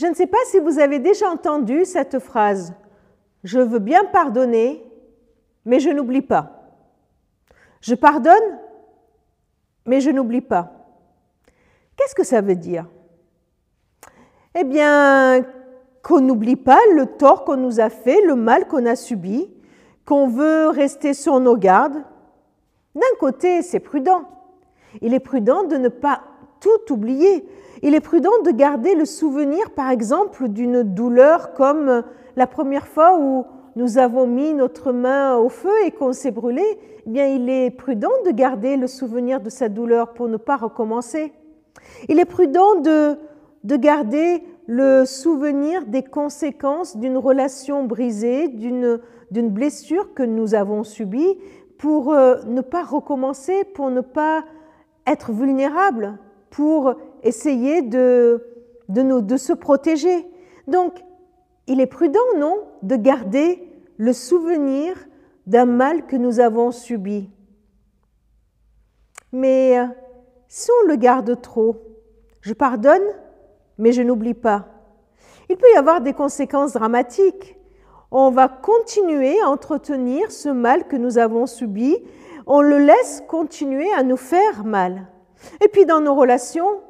[0.00, 2.72] Je ne sais pas si vous avez déjà entendu cette phrase.
[3.44, 4.82] Je veux bien pardonner,
[5.66, 6.72] mais je n'oublie pas.
[7.82, 8.58] Je pardonne,
[9.84, 10.72] mais je n'oublie pas.
[11.96, 12.86] Qu'est-ce que ça veut dire?
[14.54, 15.44] Eh bien,
[16.02, 19.50] qu'on n'oublie pas le tort qu'on nous a fait, le mal qu'on a subi,
[20.06, 22.02] qu'on veut rester sur nos gardes.
[22.94, 24.22] D'un côté, c'est prudent.
[25.02, 26.22] Il est prudent de ne pas
[26.60, 27.44] tout oublier.
[27.82, 32.02] Il est prudent de garder le souvenir, par exemple, d'une douleur comme
[32.36, 33.44] la première fois où
[33.76, 36.62] nous avons mis notre main au feu et qu'on s'est brûlé.
[37.06, 40.56] Eh bien, il est prudent de garder le souvenir de cette douleur pour ne pas
[40.56, 41.32] recommencer.
[42.08, 43.16] Il est prudent de,
[43.64, 49.00] de garder le souvenir des conséquences d'une relation brisée, d'une
[49.32, 51.38] blessure que nous avons subie,
[51.78, 54.44] pour euh, ne pas recommencer, pour ne pas
[55.06, 56.18] être vulnérable,
[56.50, 58.44] pour essayer de,
[58.88, 60.26] de, nous, de se protéger.
[60.66, 61.02] Donc,
[61.66, 63.62] il est prudent, non, de garder
[63.96, 64.94] le souvenir
[65.46, 67.30] d'un mal que nous avons subi.
[69.32, 69.86] Mais euh,
[70.48, 71.76] si on le garde trop,
[72.40, 73.02] je pardonne,
[73.78, 74.66] mais je n'oublie pas.
[75.48, 77.56] Il peut y avoir des conséquences dramatiques.
[78.10, 81.96] On va continuer à entretenir ce mal que nous avons subi,
[82.46, 85.06] on le laisse continuer à nous faire mal.
[85.60, 86.80] Et puis dans nos relations,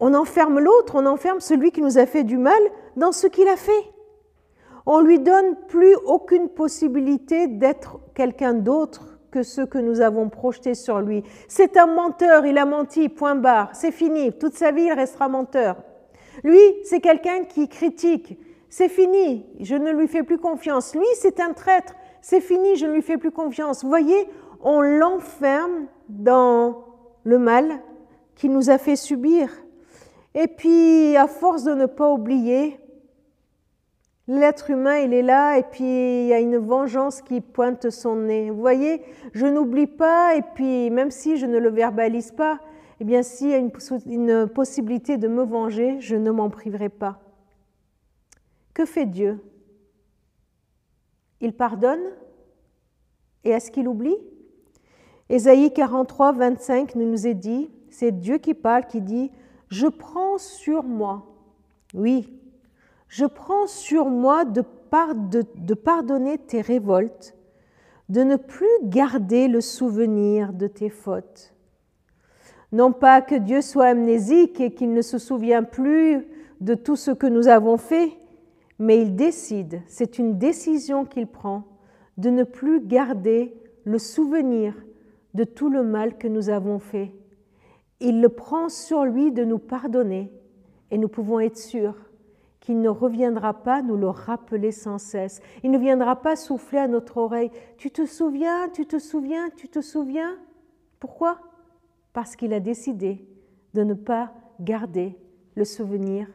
[0.00, 2.60] on enferme l'autre, on enferme celui qui nous a fait du mal
[2.96, 3.92] dans ce qu'il a fait.
[4.86, 10.74] On lui donne plus aucune possibilité d'être quelqu'un d'autre que ce que nous avons projeté
[10.74, 11.24] sur lui.
[11.48, 15.28] C'est un menteur, il a menti, point barre, c'est fini, toute sa vie il restera
[15.28, 15.76] menteur.
[16.42, 18.38] Lui, c'est quelqu'un qui critique,
[18.68, 20.94] c'est fini, je ne lui fais plus confiance.
[20.94, 23.82] Lui, c'est un traître, c'est fini, je ne lui fais plus confiance.
[23.82, 24.28] Vous voyez,
[24.62, 26.84] on l'enferme dans
[27.24, 27.80] le mal
[28.36, 29.50] qu'il nous a fait subir.
[30.34, 32.78] Et puis, à force de ne pas oublier,
[34.26, 38.16] L'être humain, il est là et puis il y a une vengeance qui pointe son
[38.16, 38.50] nez.
[38.50, 39.02] Vous voyez,
[39.34, 42.58] je n'oublie pas et puis même si je ne le verbalise pas,
[43.00, 43.70] eh bien s'il y a une,
[44.06, 47.20] une possibilité de me venger, je ne m'en priverai pas.
[48.72, 49.44] Que fait Dieu?
[51.42, 52.04] Il pardonne?
[53.44, 54.16] Et est-ce qu'il oublie?
[55.34, 59.32] Ésaïe 43, 25 nous est dit, c'est Dieu qui parle, qui dit,
[59.68, 61.26] je prends sur moi.
[61.92, 62.38] Oui,
[63.08, 64.62] je prends sur moi de,
[65.56, 67.34] de, pardonner tes révoltes,
[68.10, 71.52] de ne plus garder le souvenir de tes fautes.
[72.70, 76.28] Non pas que Dieu soit amnésique et qu'il ne se souvient plus
[76.60, 78.12] de tout ce que nous avons fait,
[78.78, 81.64] mais il décide, c'est une décision qu'il prend,
[82.18, 84.74] de ne plus garder le souvenir
[85.34, 87.12] de tout le mal que nous avons fait.
[88.00, 90.32] Il le prend sur lui de nous pardonner
[90.90, 91.96] et nous pouvons être sûrs
[92.60, 95.42] qu'il ne reviendra pas nous le rappeler sans cesse.
[95.62, 97.50] Il ne viendra pas souffler à notre oreille.
[97.76, 100.38] Tu te souviens, tu te souviens, tu te souviens?
[100.98, 101.38] Pourquoi?
[102.14, 103.26] Parce qu'il a décidé
[103.74, 105.18] de ne pas garder
[105.56, 106.26] le souvenir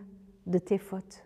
[0.46, 1.26] de tes fautes.